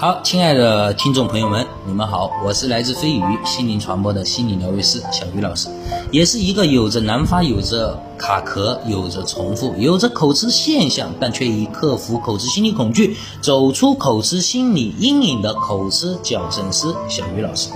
[0.00, 5.68] 好，亲爱的听众朋友们，你们好，我是来自飞鱼心灵传播的心理疗愈师小鱼老师，
[6.12, 17.70] 也是一个有着难发、有着卡壳、有着重复、有着口吃现象，但却以克服口吃心理恐惧、走出口吃心理阴影的口吃矫正师小鱼老师。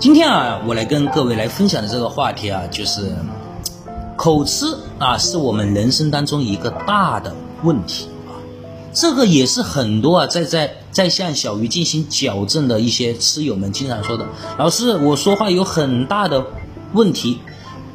[0.00, 3.14] 今天啊，我来跟各位来分享的这个话题啊，就是
[4.16, 4.66] 口吃
[4.98, 7.32] 啊，是我们人生当中一个大的
[7.62, 8.08] 问题。
[8.92, 14.26] 这个也是很多啊，在在在向小鱼进行矫正的一些吃友们经常说的，
[14.58, 16.44] 老师，我说话有很大的
[16.92, 17.38] 问题，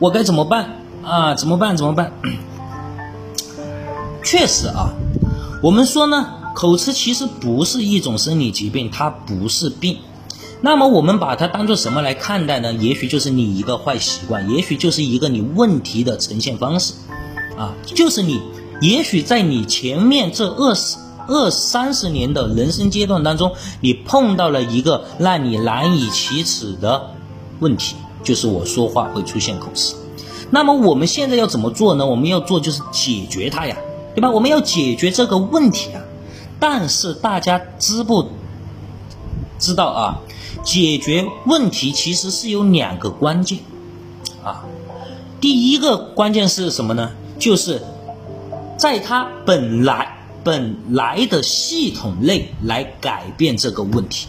[0.00, 1.34] 我该怎么办啊？
[1.34, 1.76] 怎么办？
[1.76, 2.12] 怎么办？
[4.24, 4.92] 确实啊，
[5.62, 9.98] 我们说呢，口吃其实不是一种生理疾病，它不是病。
[10.60, 12.72] 那么我们把它当做什么来看待呢？
[12.74, 16.94] 也许就是你一个坏习惯，也许就是一个你问题的呈现方式，
[17.56, 18.40] 啊，就是你。
[18.80, 20.96] 也许在你前面这二十
[21.28, 27.10] 二三十年的人生阶段当中，你碰到了一个让你难以启齿的
[27.60, 29.94] 问题，就是我说话会出现口吃。
[30.50, 32.06] 那么我们现在要怎么做呢？
[32.06, 33.76] 我们要做就是解决它呀，
[34.14, 34.30] 对吧？
[34.30, 36.02] 我们要解决这个问题啊。
[36.58, 38.28] 但是大家知不
[39.58, 40.18] 知道啊？
[40.64, 43.58] 解决问题其实是有两个关键
[44.42, 44.64] 啊。
[45.40, 47.12] 第一个关键是什么呢？
[47.38, 47.82] 就是。
[48.80, 54.26] 在它本来本来的系统内来改变这个问题，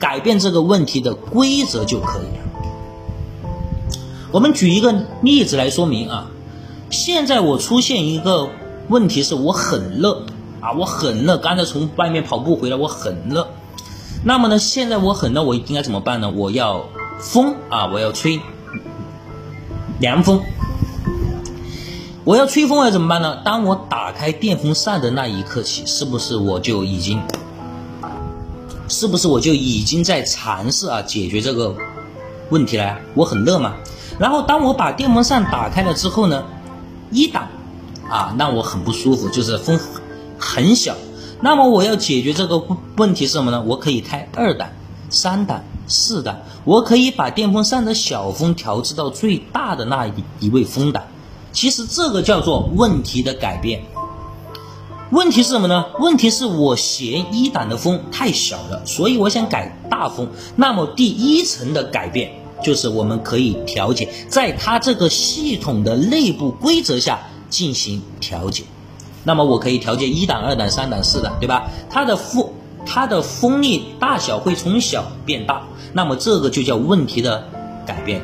[0.00, 2.42] 改变这个问题的规则就可以了。
[4.32, 6.26] 我们举一个例子来说明啊，
[6.90, 8.48] 现在我出现一个
[8.88, 10.26] 问题是我很热
[10.60, 13.48] 啊，我很热，刚才从外面跑步回来，我很热。
[14.24, 16.28] 那么呢，现在我很热，我应该怎么办呢？
[16.28, 16.84] 我要
[17.20, 18.40] 风啊，我要吹
[20.00, 20.42] 凉风。
[22.28, 23.38] 我要吹风要怎么办呢？
[23.42, 27.22] 当我打开电风扇的那一刻起，是不是我就已经，
[28.86, 31.74] 是不是我就已经在尝试啊解决这个
[32.50, 32.98] 问题了？
[33.14, 33.72] 我很热嘛。
[34.18, 36.44] 然后当我把电风扇打开了之后呢，
[37.10, 37.48] 一档
[38.10, 39.80] 啊，让我很不舒服，就是风
[40.38, 40.94] 很小。
[41.40, 42.62] 那么我要解决这个
[42.98, 43.62] 问题是什么呢？
[43.62, 44.68] 我可以开二档、
[45.08, 51.04] 三档、四档，我可以把电风扇的小风调制到最大的那一一位风档。
[51.52, 53.82] 其实这个叫做问题的改变。
[55.10, 55.86] 问题是什么呢？
[56.00, 60.28] 问题是我嫌一档的风太小了，所以我想改大风。
[60.54, 62.30] 那么第一层的改变
[62.62, 68.64] 就是我们可以调节，在它这个系统的内部规则下进行调节。
[69.24, 71.70] 那么我可以调节一档、二档、三档、四档，对吧？
[71.88, 72.50] 它的风
[72.84, 75.62] 它的风力大小会从小变大。
[75.94, 77.48] 那么这个就叫问题的
[77.86, 78.20] 改变。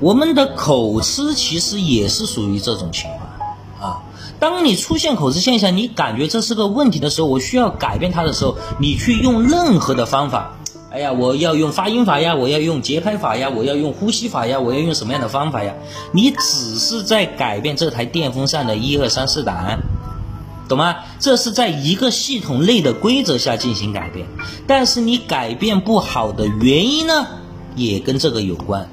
[0.00, 4.02] 我们的口吃其实也是属于这种情况啊。
[4.38, 10.56] 当你出现口吃现象，你感觉这是个问题的时候，我需要改变它的时候，你去用任何的方法，
[10.90, 15.74] 哎呀，我要用发音法呀，我要用节拍法呀，我要用呼吸法呀，我要用什么样的方法呀？
[16.12, 19.78] 你只是在改变这台电风扇的一二三四档，
[20.66, 20.96] 懂吗？
[21.18, 24.26] 这是在一个系统内的规则下进行改变，
[24.66, 27.26] 但是你改变不好的原因呢，
[27.76, 28.88] 也跟这个有关。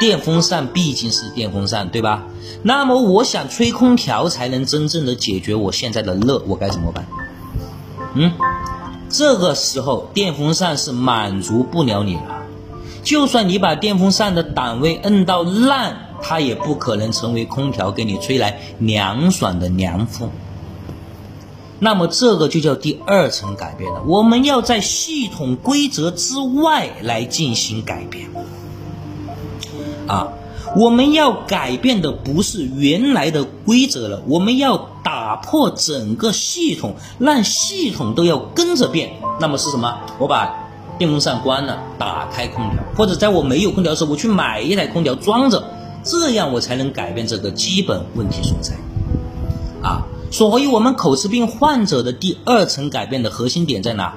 [0.00, 2.24] 电风扇毕竟是电风扇，对吧？
[2.62, 7.06] 那么我想吹空调才能真正的解决我现在的热，我该怎么办？
[8.14, 8.32] 嗯，
[9.08, 12.42] 这个时候电风扇是满足不了你了。
[13.02, 20.30] 就算你把电风扇的档位摁到烂，它也不可能成为空调给你吹来凉爽的凉风。
[21.80, 24.02] 那么这个就叫第二层改变了。
[24.06, 28.30] 我们要在系统规则之外来进行改变。
[30.06, 30.28] 啊，
[30.76, 39.12] 我们要改变的不是原来的规则了，我们要打破整个系统，让系统都要跟着变。
[39.40, 39.98] 那么是什么？
[40.18, 40.54] 我把
[40.98, 45.62] 电风扇关了，打开空调，或者在我没有空调的时候，我去买一台空调装着，
[46.02, 48.74] 这样我才能改变这个基本问题所在。
[49.82, 54.14] 啊，所以我们口吃病患者的第二层改变的核心点在哪？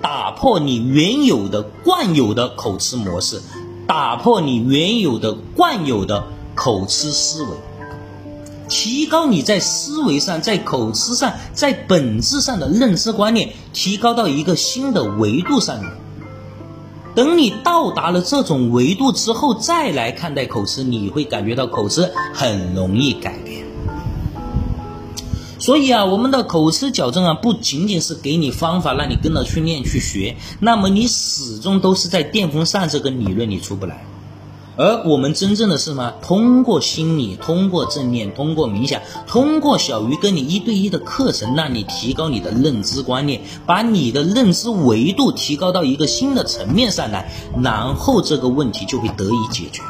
[0.00, 3.42] 打破你原有的惯有的口吃模式。
[3.88, 6.22] 打破你原有的惯有的
[6.54, 7.48] 口吃思维，
[8.68, 15.90] 提高你在思维上、在口吃上、在本质上的认知观念，提高到一个新的维度上面。
[17.14, 23.67] 等你到达了这种维度之后，再来看待口吃，你会感觉到口吃很容易改变。
[25.58, 34.04] 所以啊，我们的口吃矫正啊，不仅仅是给你方法，让你跟着去练去学，那么你始终都是在电风扇这个理论里出不来。
[34.76, 36.14] 而我们真正的是什么？
[36.22, 49.82] 通过心理，通过正念，通过冥想，通过小鱼跟你一对一的课程，让你提高你的认知观念，把你的认知维度提高到一个新的层面上来，然后这个问题就会得以解决。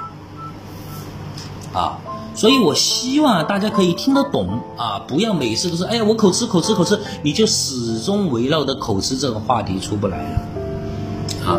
[2.38, 10.40] 所以我希望大家可以听得懂啊，不要每次都是哎呀我口吃口吃口吃，你就始终围绕着口吃这个话题出不来了。
[11.44, 11.58] 啊，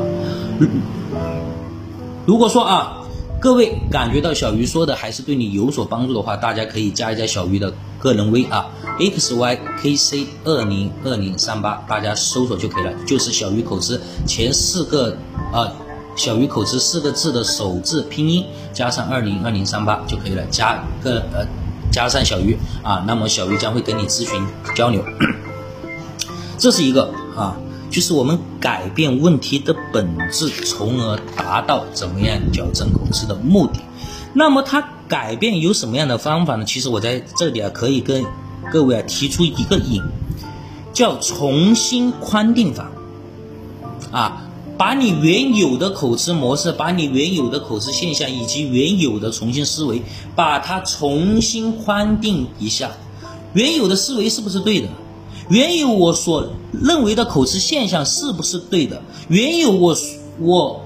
[2.25, 2.95] 如果说啊。
[3.41, 8.67] 各位感觉到小鱼说的还是对你有所帮助的话，大家可以加一加小鱼的个人微啊
[8.99, 15.15] ，x y k c 二零二零三八，大家搜索就可以了，就是小鱼口吃前四个
[15.53, 15.71] 啊，
[16.15, 21.45] 小鱼口吃四个字的首字拼音加上二零二零三八就可以了，加个呃
[21.91, 24.43] 加上小鱼啊，那么小鱼将会跟你咨询
[24.75, 25.03] 交流，
[26.57, 27.57] 这是一个啊。
[27.91, 33.79] 就是我们改变问题的本质，从而达到怎么样矫正口吃的目的。
[34.31, 36.63] 那么它改变有什么样的方法呢？
[36.65, 38.23] 其实我在这里啊，可以跟
[38.71, 40.03] 各位啊提出一个引，
[40.93, 42.91] 叫重新框定法。
[44.11, 44.43] 啊，
[44.79, 50.01] 把你原有的口吃模式，把你原有的口吃现象以及原有的重新思维，
[50.37, 52.89] 把它重新框定一下。
[53.51, 54.87] 原有的思维是不是对的？
[55.49, 59.01] 原有我所认为的口吃现象是不是对的？
[59.27, 59.97] 原有我
[60.39, 60.81] 我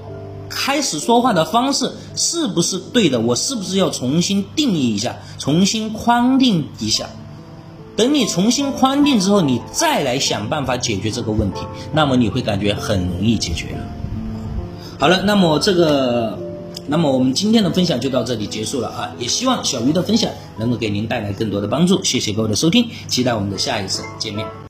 [0.48, 3.20] 开始说话的方式是不是对的？
[3.20, 7.08] 我是不是要重新定义一下，重新框定一下？
[7.96, 11.60] 等你重新框定之后，你再来想办法解决这个问题，
[11.92, 13.84] 那么你会感觉很容易解决了。
[14.98, 16.38] 好了，那么这个，
[16.86, 19.12] 那么我们今天的分享就到这里结束了啊！
[19.18, 22.02] 也希望小鱼的分享能够给您带来更多的帮助。
[22.02, 24.46] 谢谢各位的收听，期待我们的下一次见面。